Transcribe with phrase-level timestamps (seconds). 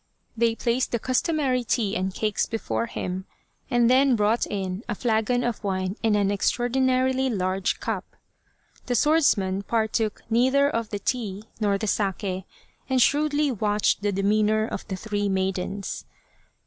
[0.35, 3.25] They placed the customary tea and cakes before him,
[3.69, 8.15] and then brought in a flagon of wine and an extraordinarily large cup.
[8.87, 12.45] The swordsman partook neither of the tea nor the sake,
[12.89, 16.03] and shrewdly watched the demeanour of the three maidens.